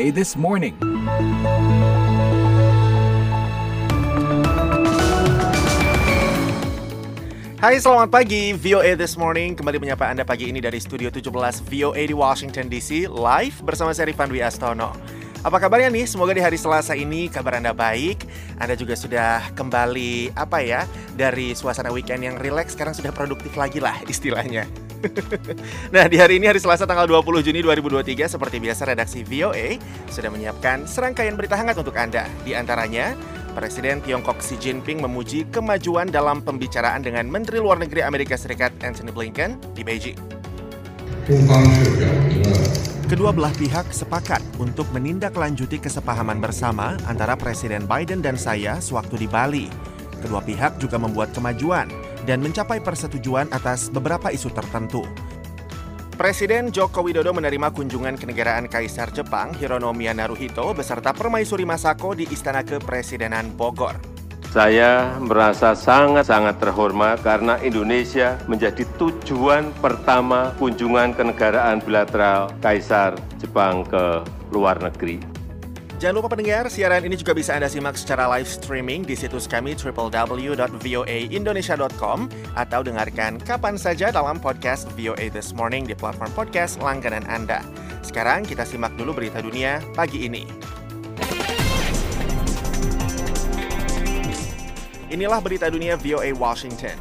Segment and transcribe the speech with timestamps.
[0.00, 0.72] VOA This Morning.
[7.60, 11.28] Hai selamat pagi, VOA This Morning kembali menyapa Anda pagi ini dari Studio 17
[11.68, 14.96] VOA di Washington DC live bersama saya Rifan Dwi Astono.
[15.44, 16.08] Apa kabarnya nih?
[16.08, 18.24] Semoga di hari Selasa ini kabar Anda baik.
[18.56, 23.84] Anda juga sudah kembali apa ya dari suasana weekend yang rileks sekarang sudah produktif lagi
[23.84, 24.64] lah istilahnya.
[25.94, 29.80] nah di hari ini hari Selasa tanggal 20 Juni 2023 seperti biasa redaksi VOA
[30.12, 32.28] sudah menyiapkan serangkaian berita hangat untuk Anda.
[32.44, 33.16] Di antaranya
[33.56, 39.10] Presiden Tiongkok Xi Jinping memuji kemajuan dalam pembicaraan dengan Menteri Luar Negeri Amerika Serikat Antony
[39.10, 40.18] Blinken di Beijing.
[43.10, 49.28] Kedua belah pihak sepakat untuk menindaklanjuti kesepahaman bersama antara Presiden Biden dan saya sewaktu di
[49.30, 49.66] Bali.
[50.22, 51.90] Kedua pihak juga membuat kemajuan
[52.24, 55.04] dan mencapai persetujuan atas beberapa isu tertentu.
[56.20, 62.60] Presiden Joko Widodo menerima kunjungan kenegaraan Kaisar Jepang Hironomiya Naruhito beserta Permaisuri Masako di Istana
[62.60, 63.96] Kepresidenan Bogor.
[64.50, 74.26] Saya merasa sangat-sangat terhormat karena Indonesia menjadi tujuan pertama kunjungan kenegaraan bilateral Kaisar Jepang ke
[74.50, 75.29] luar negeri.
[76.00, 79.76] Jangan lupa pendengar, siaran ini juga bisa Anda simak secara live streaming di situs kami
[79.76, 82.18] www.voaindonesia.com
[82.56, 87.60] atau dengarkan kapan saja dalam podcast VOA This Morning di platform podcast langganan Anda.
[88.00, 90.48] Sekarang kita simak dulu berita dunia pagi ini.
[95.12, 96.96] Inilah berita dunia VOA Washington.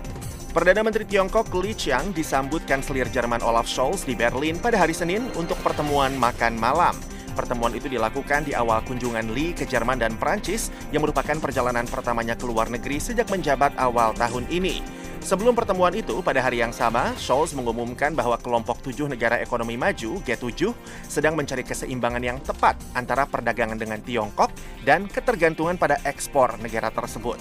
[0.51, 5.31] Perdana Menteri Tiongkok Li Qiang disambut Kanselir Jerman Olaf Scholz di Berlin pada hari Senin
[5.39, 6.99] untuk pertemuan makan malam.
[7.39, 12.35] Pertemuan itu dilakukan di awal kunjungan Lee ke Jerman dan Prancis yang merupakan perjalanan pertamanya
[12.35, 14.83] ke luar negeri sejak menjabat awal tahun ini.
[15.23, 20.19] Sebelum pertemuan itu, pada hari yang sama, Scholz mengumumkan bahwa kelompok tujuh negara ekonomi maju,
[20.27, 20.75] G7,
[21.07, 24.51] sedang mencari keseimbangan yang tepat antara perdagangan dengan Tiongkok
[24.83, 27.39] dan ketergantungan pada ekspor negara tersebut.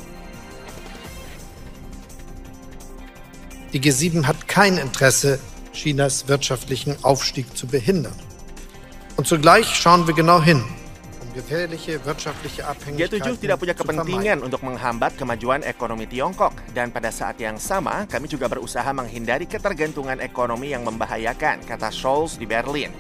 [3.75, 5.42] Die G7 hat kein Interesse,
[5.75, 8.28] Chinas wirtschaftlichen Aufstieg zu behindern.
[9.19, 11.43] Und zugleich schauen wir genau hin, um
[12.95, 18.31] G7 tidak punya kepentingan untuk menghambat kemajuan ekonomi Tiongkok dan pada saat yang sama kami
[18.31, 22.95] juga berusaha menghindari ketergantungan ekonomi yang membahayakan, kata Scholz di Berlin.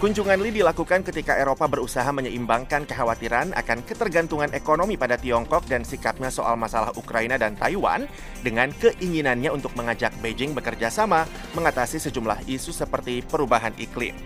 [0.00, 6.32] Kunjungan Li dilakukan ketika Eropa berusaha menyeimbangkan kekhawatiran akan ketergantungan ekonomi pada Tiongkok dan sikapnya
[6.32, 8.08] soal masalah Ukraina dan Taiwan
[8.40, 14.16] dengan keinginannya untuk mengajak Beijing bekerja sama mengatasi sejumlah isu seperti perubahan iklim.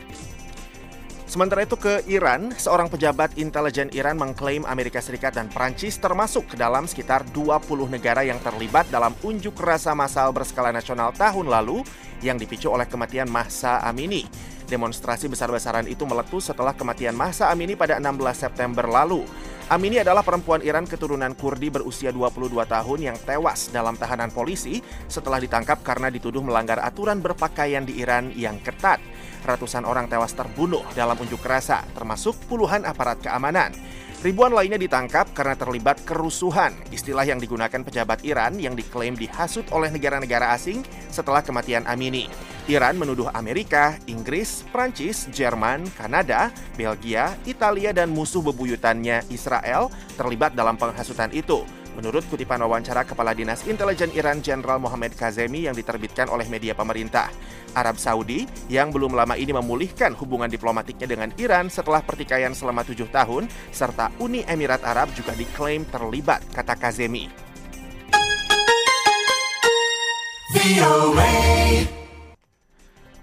[1.33, 6.61] Sementara itu ke Iran, seorang pejabat intelijen Iran mengklaim Amerika Serikat dan Prancis termasuk ke
[6.61, 11.89] dalam sekitar 20 negara yang terlibat dalam unjuk rasa massal berskala nasional tahun lalu
[12.21, 14.29] yang dipicu oleh kematian Mahsa Amini.
[14.69, 19.25] Demonstrasi besar-besaran itu meletus setelah kematian Mahsa Amini pada 16 September lalu.
[19.73, 25.41] Amini adalah perempuan Iran keturunan Kurdi berusia 22 tahun yang tewas dalam tahanan polisi setelah
[25.41, 29.01] ditangkap karena dituduh melanggar aturan berpakaian di Iran yang ketat
[29.43, 33.75] ratusan orang tewas terbunuh dalam unjuk rasa, termasuk puluhan aparat keamanan.
[34.23, 39.91] Ribuan lainnya ditangkap karena terlibat kerusuhan, istilah yang digunakan pejabat Iran yang diklaim dihasut oleh
[39.91, 42.31] negara-negara asing setelah kematian Amini.
[42.71, 50.79] Iran menuduh Amerika, Inggris, Prancis, Jerman, Kanada, Belgia, Italia, dan musuh bebuyutannya Israel terlibat dalam
[50.79, 51.67] penghasutan itu.
[51.93, 57.29] Menurut kutipan wawancara Kepala Dinas Intelijen Iran Jenderal Mohammed Kazemi yang diterbitkan oleh media pemerintah,
[57.77, 63.13] Arab Saudi yang belum lama ini memulihkan hubungan diplomatiknya dengan Iran setelah pertikaian selama tujuh
[63.13, 67.29] tahun, serta Uni Emirat Arab juga diklaim terlibat, kata Kazemi.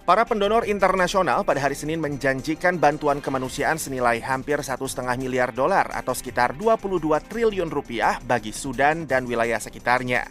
[0.09, 5.85] Para pendonor internasional pada hari Senin menjanjikan bantuan kemanusiaan senilai hampir satu setengah miliar dolar
[5.93, 6.97] atau sekitar 22
[7.29, 10.25] triliun rupiah bagi Sudan dan wilayah sekitarnya.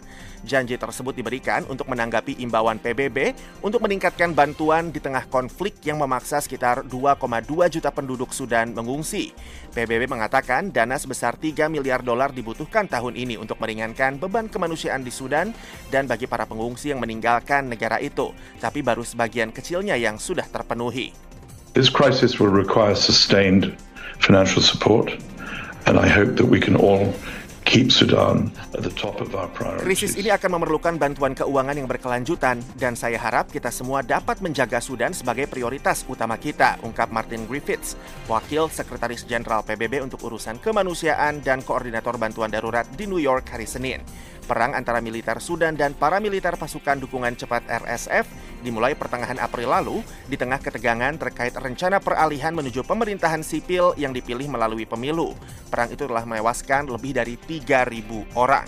[0.47, 6.39] Janji tersebut diberikan untuk menanggapi imbauan PBB untuk meningkatkan bantuan di tengah konflik yang memaksa
[6.39, 7.19] sekitar 2,2
[7.67, 9.35] juta penduduk Sudan mengungsi.
[9.75, 15.11] PBB mengatakan dana sebesar 3 miliar dolar dibutuhkan tahun ini untuk meringankan beban kemanusiaan di
[15.11, 15.51] Sudan
[15.91, 18.31] dan bagi para pengungsi yang meninggalkan negara itu,
[18.63, 21.11] tapi baru sebagian kecilnya yang sudah terpenuhi.
[21.75, 23.75] This crisis will require sustained
[24.23, 25.11] financial support
[25.85, 27.13] and I hope that we can all
[29.85, 34.81] Krisis ini akan memerlukan bantuan keuangan yang berkelanjutan dan saya harap kita semua dapat menjaga
[34.81, 37.93] Sudan sebagai prioritas utama kita, ungkap Martin Griffiths,
[38.25, 43.69] Wakil Sekretaris Jenderal PBB untuk urusan kemanusiaan dan Koordinator Bantuan Darurat di New York hari
[43.69, 44.01] Senin.
[44.49, 48.25] Perang antara militer Sudan dan paramiliter pasukan dukungan cepat RSF
[48.59, 49.97] dimulai pertengahan April lalu
[50.27, 55.35] di tengah ketegangan terkait rencana peralihan menuju pemerintahan sipil yang dipilih melalui pemilu.
[55.67, 58.67] Perang itu telah menewaskan lebih dari 3.000 orang.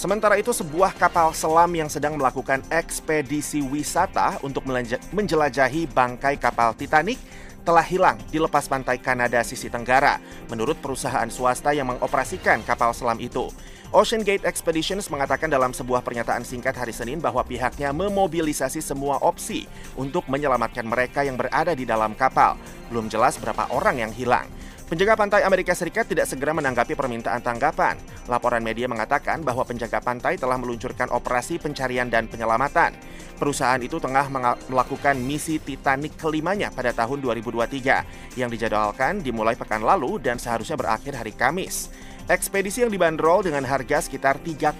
[0.00, 4.64] Sementara itu sebuah kapal selam yang sedang melakukan ekspedisi wisata untuk
[5.12, 7.20] menjelajahi bangkai kapal Titanic
[7.62, 10.18] telah hilang di lepas pantai Kanada sisi tenggara
[10.48, 13.48] menurut perusahaan swasta yang mengoperasikan kapal selam itu.
[13.90, 19.66] Ocean Gate Expeditions mengatakan dalam sebuah pernyataan singkat hari Senin bahwa pihaknya memobilisasi semua opsi
[19.98, 22.54] untuk menyelamatkan mereka yang berada di dalam kapal.
[22.86, 24.46] Belum jelas berapa orang yang hilang.
[24.90, 27.94] Penjaga pantai Amerika Serikat tidak segera menanggapi permintaan tanggapan.
[28.26, 32.98] Laporan media mengatakan bahwa penjaga pantai telah meluncurkan operasi pencarian dan penyelamatan.
[33.38, 34.26] Perusahaan itu tengah
[34.66, 41.14] melakukan misi Titanic kelimanya pada tahun 2023 yang dijadwalkan dimulai pekan lalu dan seharusnya berakhir
[41.14, 41.86] hari Kamis.
[42.30, 44.78] Ekspedisi yang dibanderol dengan harga sekitar 3,7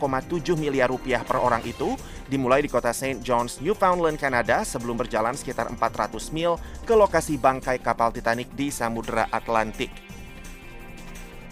[0.55, 1.99] miliar rupiah per orang itu
[2.31, 3.19] dimulai di kota St.
[3.27, 9.27] John's, Newfoundland, Kanada sebelum berjalan sekitar 400 mil ke lokasi bangkai kapal Titanic di Samudra
[9.35, 9.91] Atlantik.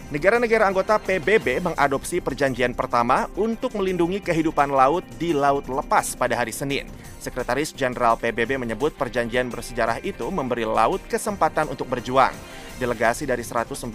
[0.07, 6.55] Negara-negara anggota PBB mengadopsi perjanjian pertama untuk melindungi kehidupan laut di laut lepas pada hari
[6.55, 6.87] Senin.
[7.19, 12.31] Sekretaris Jenderal PBB menyebut perjanjian bersejarah itu memberi laut kesempatan untuk berjuang.
[12.79, 13.91] Delegasi dari 193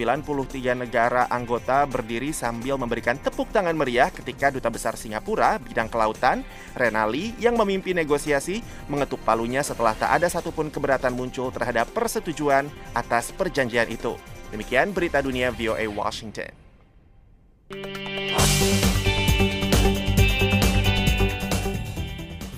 [0.76, 6.44] negara anggota berdiri sambil memberikan tepuk tangan meriah ketika Duta Besar Singapura bidang kelautan,
[6.76, 8.60] Renali, yang memimpin negosiasi
[8.92, 14.20] mengetuk palunya setelah tak ada satupun keberatan muncul terhadap persetujuan atas perjanjian itu.
[14.52, 16.52] Demikian berita dunia VOA Washington.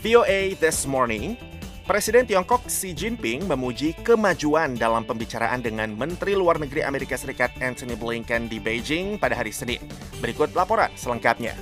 [0.02, 1.38] VOA This Morning,
[1.86, 7.94] Presiden Tiongkok Xi Jinping memuji kemajuan dalam pembicaraan dengan Menteri Luar Negeri Amerika Serikat Antony
[7.94, 9.78] Blinken di Beijing pada hari Senin.
[10.18, 11.54] Berikut laporan selengkapnya.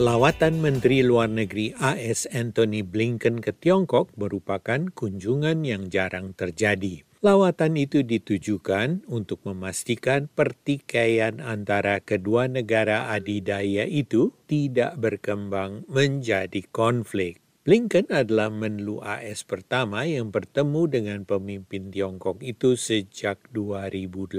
[0.00, 7.04] Lawatan Menteri Luar Negeri AS Antony Blinken ke Tiongkok merupakan kunjungan yang jarang terjadi.
[7.20, 17.45] Lawatan itu ditujukan untuk memastikan pertikaian antara kedua negara adidaya itu tidak berkembang menjadi konflik.
[17.66, 24.38] Blinken adalah menlu AS pertama yang bertemu dengan pemimpin Tiongkok itu sejak 2018.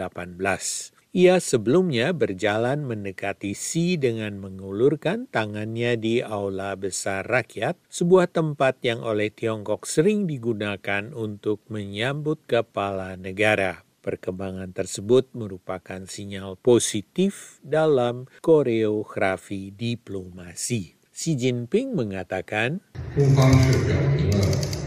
[1.11, 9.03] Ia sebelumnya berjalan mendekati Xi dengan mengulurkan tangannya di Aula Besar Rakyat, sebuah tempat yang
[9.03, 13.83] oleh Tiongkok sering digunakan untuk menyambut kepala negara.
[14.07, 20.96] Perkembangan tersebut merupakan sinyal positif dalam koreografi diplomasi.
[21.17, 22.77] Xi Jinping mengatakan,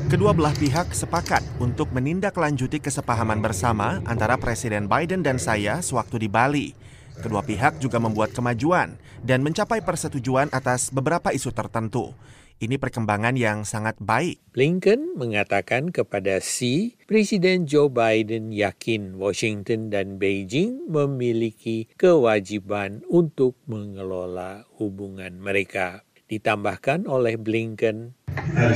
[0.06, 6.28] Kedua belah pihak sepakat untuk menindaklanjuti kesepahaman bersama antara Presiden Biden dan saya sewaktu di
[6.30, 6.70] Bali.
[7.18, 8.94] Kedua pihak juga membuat kemajuan
[9.26, 12.14] dan mencapai persetujuan atas beberapa isu tertentu.
[12.62, 14.38] Ini perkembangan yang sangat baik.
[14.54, 24.68] Blinken mengatakan kepada Xi, Presiden Joe Biden yakin Washington dan Beijing memiliki kewajiban untuk mengelola
[24.78, 28.14] hubungan mereka ditambahkan oleh Blinken.
[28.30, 28.72] Uh,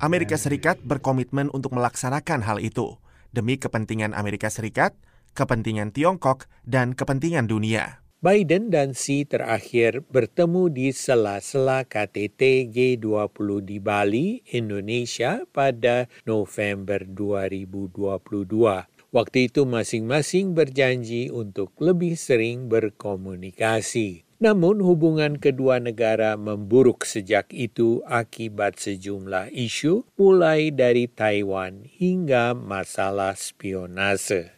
[0.00, 2.96] Amerika Serikat berkomitmen untuk melaksanakan hal itu
[3.34, 4.94] demi kepentingan Amerika Serikat,
[5.34, 8.00] kepentingan Tiongkok, dan kepentingan dunia.
[8.20, 18.99] Biden dan Xi terakhir bertemu di sela-sela KTT G20 di Bali, Indonesia pada November 2022.
[19.10, 24.22] Waktu itu masing-masing berjanji untuk lebih sering berkomunikasi.
[24.38, 33.34] Namun hubungan kedua negara memburuk sejak itu akibat sejumlah isu mulai dari Taiwan hingga masalah
[33.34, 34.54] spionase.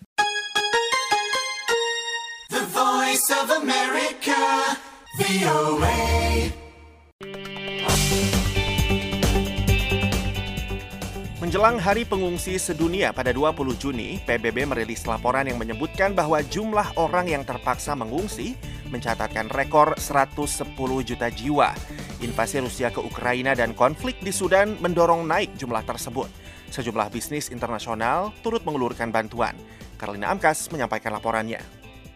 [2.52, 4.76] The Voice of America,
[5.16, 6.02] VOA.
[11.52, 17.28] Menjelang Hari Pengungsi Sedunia pada 20 Juni, PBB merilis laporan yang menyebutkan bahwa jumlah orang
[17.28, 18.56] yang terpaksa mengungsi
[18.88, 20.48] mencatatkan rekor 110
[21.04, 21.76] juta jiwa.
[22.24, 26.32] Invasi Rusia ke Ukraina dan konflik di Sudan mendorong naik jumlah tersebut.
[26.72, 29.52] Sejumlah bisnis internasional turut mengulurkan bantuan.
[30.00, 31.60] Karolina Amkas menyampaikan laporannya.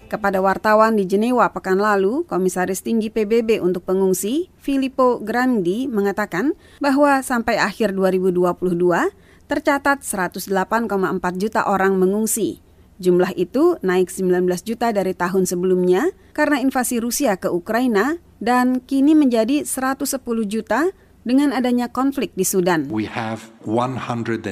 [0.08, 7.20] Kepada wartawan di Jenewa pekan lalu, Komisaris Tinggi PBB untuk Pengungsi, Filippo Grandi, mengatakan bahwa
[7.20, 10.50] sampai akhir 2022 tercatat 108,4
[11.38, 12.62] juta orang mengungsi.
[12.96, 19.12] Jumlah itu naik 19 juta dari tahun sebelumnya karena invasi Rusia ke Ukraina dan kini
[19.12, 20.16] menjadi 110
[20.48, 20.88] juta
[21.26, 22.86] dengan adanya konflik di Sudan.
[22.86, 24.46] We have 110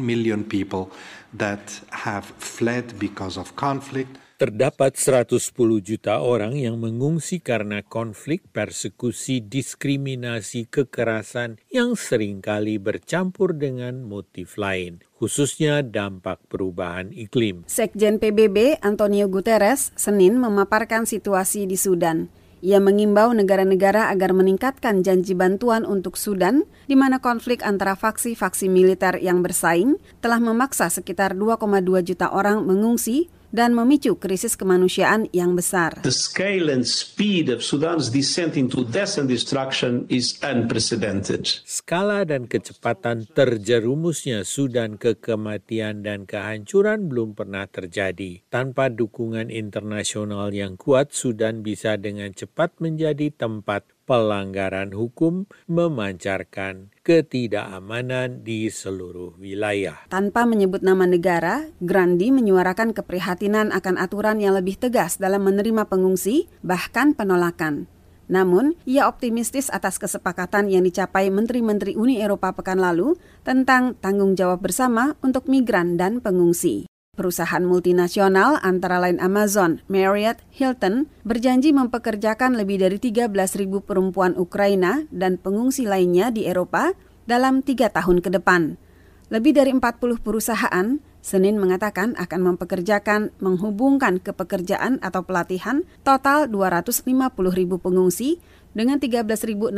[0.00, 0.94] million people
[1.34, 4.21] that have fled because of conflict.
[4.40, 5.52] Terdapat 110
[5.84, 14.56] juta orang yang mengungsi karena konflik, persekusi, diskriminasi, kekerasan yang sering kali bercampur dengan motif
[14.56, 17.68] lain, khususnya dampak perubahan iklim.
[17.68, 22.32] Sekjen PBB Antonio Guterres Senin memaparkan situasi di Sudan.
[22.62, 29.18] Ia mengimbau negara-negara agar meningkatkan janji bantuan untuk Sudan, di mana konflik antara faksi-faksi militer
[29.18, 31.58] yang bersaing telah memaksa sekitar 2,2
[32.06, 36.00] juta orang mengungsi dan memicu krisis kemanusiaan yang besar.
[36.00, 41.44] The scale and speed of Sudan's descent into death and destruction is unprecedented.
[41.68, 48.40] Skala dan kecepatan terjerumusnya Sudan ke kematian dan kehancuran belum pernah terjadi.
[48.48, 58.46] Tanpa dukungan internasional yang kuat, Sudan bisa dengan cepat menjadi tempat pelanggaran hukum memancarkan ketidakamanan
[58.46, 60.06] di seluruh wilayah.
[60.10, 66.46] Tanpa menyebut nama negara, Grandi menyuarakan keprihatinan akan aturan yang lebih tegas dalam menerima pengungsi,
[66.62, 67.90] bahkan penolakan.
[68.30, 74.62] Namun, ia optimistis atas kesepakatan yang dicapai Menteri-Menteri Uni Eropa pekan lalu tentang tanggung jawab
[74.62, 76.91] bersama untuk migran dan pengungsi.
[77.12, 85.36] Perusahaan multinasional antara lain Amazon, Marriott, Hilton berjanji mempekerjakan lebih dari 13.000 perempuan Ukraina dan
[85.36, 86.96] pengungsi lainnya di Eropa
[87.28, 88.80] dalam tiga tahun ke depan.
[89.28, 97.04] Lebih dari 40 perusahaan Senin mengatakan akan mempekerjakan menghubungkan ke pekerjaan atau pelatihan total 250
[97.52, 98.40] ribu pengungsi
[98.72, 99.68] dengan 13.680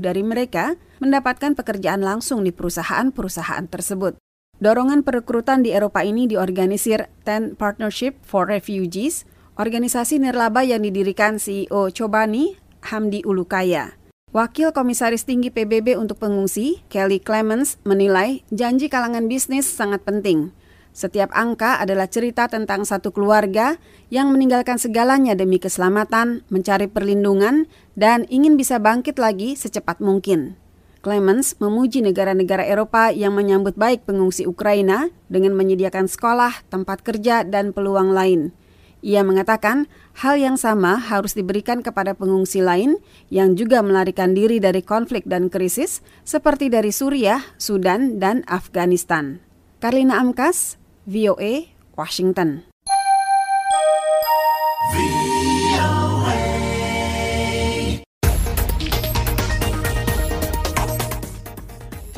[0.00, 0.72] dari mereka
[1.04, 4.29] mendapatkan pekerjaan langsung di perusahaan-perusahaan tersebut.
[4.60, 9.24] Dorongan perekrutan di Eropa ini diorganisir Ten Partnership for Refugees,
[9.56, 13.96] organisasi nirlaba yang didirikan CEO Chobani Hamdi Ulukaya.
[14.36, 20.52] Wakil Komisaris Tinggi PBB untuk pengungsi, Kelly Clemens, menilai janji kalangan bisnis sangat penting.
[20.92, 23.80] Setiap angka adalah cerita tentang satu keluarga
[24.12, 27.64] yang meninggalkan segalanya demi keselamatan, mencari perlindungan,
[27.96, 30.60] dan ingin bisa bangkit lagi secepat mungkin.
[31.00, 37.72] Clemens memuji negara-negara Eropa yang menyambut baik pengungsi Ukraina dengan menyediakan sekolah, tempat kerja, dan
[37.72, 38.52] peluang lain.
[39.00, 39.88] Ia mengatakan
[40.20, 43.00] hal yang sama harus diberikan kepada pengungsi lain
[43.32, 49.40] yang juga melarikan diri dari konflik dan krisis seperti dari Suriah, Sudan, dan Afghanistan.
[49.80, 50.76] Karlina Amkas,
[51.08, 52.69] VOA, Washington.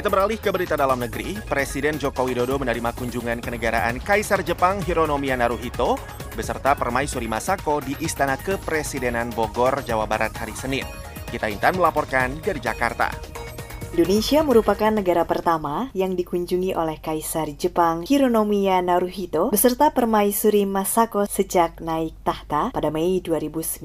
[0.02, 1.38] Kita beralih ke berita dalam negeri.
[1.46, 5.94] Presiden Joko Widodo menerima kunjungan kenegaraan Kaisar Jepang Hironomiya Naruhito
[6.34, 10.82] beserta Permaisuri Masako di Istana Kepresidenan Bogor, Jawa Barat hari Senin.
[11.30, 13.14] Kita Intan melaporkan dari Jakarta.
[13.92, 21.84] Indonesia merupakan negara pertama yang dikunjungi oleh Kaisar Jepang Hironomiya Naruhito beserta Permaisuri Masako sejak
[21.84, 23.84] naik tahta pada Mei 2019.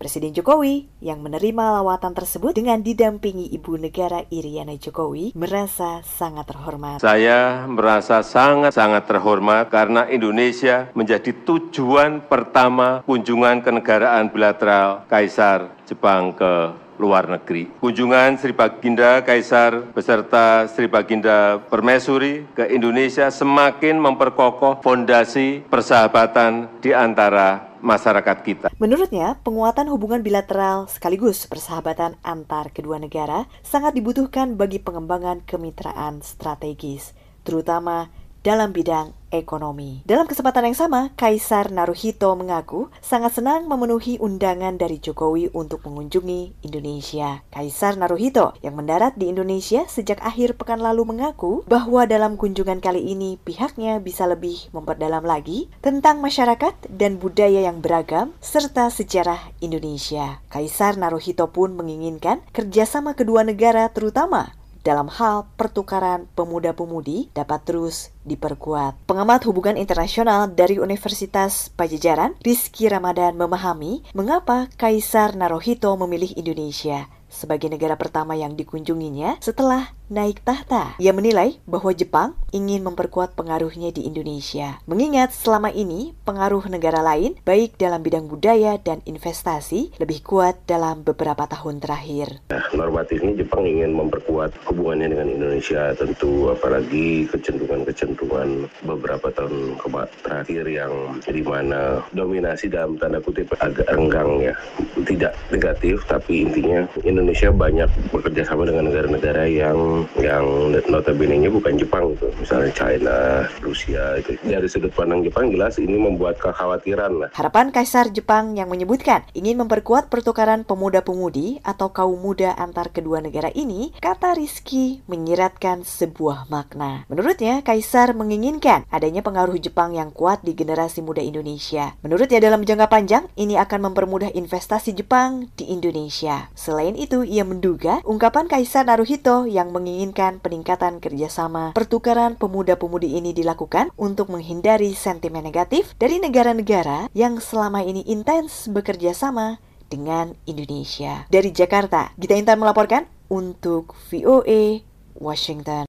[0.00, 7.04] Presiden Jokowi yang menerima lawatan tersebut dengan didampingi Ibu Negara Iriana Jokowi merasa sangat terhormat.
[7.04, 16.83] Saya merasa sangat-sangat terhormat karena Indonesia menjadi tujuan pertama kunjungan kenegaraan bilateral Kaisar Jepang ke
[16.98, 17.68] luar negeri.
[17.82, 26.94] Kunjungan Sri Baginda Kaisar beserta Sri Baginda Permaisuri ke Indonesia semakin memperkokoh fondasi persahabatan di
[26.94, 28.68] antara masyarakat kita.
[28.80, 37.12] Menurutnya, penguatan hubungan bilateral sekaligus persahabatan antar kedua negara sangat dibutuhkan bagi pengembangan kemitraan strategis,
[37.44, 38.08] terutama
[38.44, 40.04] dalam bidang ekonomi.
[40.06, 46.62] Dalam kesempatan yang sama, Kaisar Naruhito mengaku sangat senang memenuhi undangan dari Jokowi untuk mengunjungi
[46.62, 47.42] Indonesia.
[47.50, 53.02] Kaisar Naruhito yang mendarat di Indonesia sejak akhir pekan lalu mengaku bahwa dalam kunjungan kali
[53.02, 60.38] ini pihaknya bisa lebih memperdalam lagi tentang masyarakat dan budaya yang beragam serta sejarah Indonesia.
[60.52, 69.08] Kaisar Naruhito pun menginginkan kerjasama kedua negara terutama dalam hal pertukaran pemuda-pemudi dapat terus diperkuat.
[69.08, 77.66] Pengamat hubungan internasional dari Universitas Pajajaran, Rizky Ramadan memahami mengapa Kaisar Naruhito memilih Indonesia sebagai
[77.66, 80.94] negara pertama yang dikunjunginya setelah naik tahta.
[81.02, 84.78] Ia menilai bahwa Jepang ingin memperkuat pengaruhnya di Indonesia.
[84.86, 91.02] Mengingat selama ini pengaruh negara lain, baik dalam bidang budaya dan investasi, lebih kuat dalam
[91.02, 92.38] beberapa tahun terakhir.
[92.54, 99.82] Nah, normatifnya Jepang ingin memperkuat hubungannya dengan Indonesia tentu apalagi kecenderungan-kecenderungan beberapa tahun
[100.22, 104.54] terakhir yang di mana dominasi dalam tanda kutip agak renggang ya.
[105.02, 112.14] Tidak negatif tapi intinya Indonesia banyak bekerja sama dengan negara-negara yang yang notabene-nya bukan Jepang
[112.16, 112.28] gitu.
[112.40, 113.16] Misalnya China,
[113.60, 114.36] Rusia itu.
[114.44, 117.28] Dari sudut pandang Jepang jelas ini membuat kekhawatiran lah.
[117.34, 123.50] Harapan Kaisar Jepang yang menyebutkan ingin memperkuat pertukaran pemuda-pemudi atau kaum muda antar kedua negara
[123.52, 127.04] ini, kata Rizky menyiratkan sebuah makna.
[127.10, 131.96] Menurutnya, Kaisar menginginkan adanya pengaruh Jepang yang kuat di generasi muda Indonesia.
[132.00, 136.48] Menurutnya dalam jangka panjang, ini akan mempermudah investasi Jepang di Indonesia.
[136.54, 143.92] Selain itu, ia menduga ungkapan Kaisar Naruhito yang menginginkan peningkatan kerjasama pertukaran pemuda-pemudi ini dilakukan
[144.00, 149.60] untuk menghindari sentimen negatif dari negara-negara yang selama ini intens bekerja sama
[149.92, 151.28] dengan Indonesia.
[151.28, 154.80] Dari Jakarta, Gita Intan melaporkan untuk VOA
[155.20, 155.84] Washington.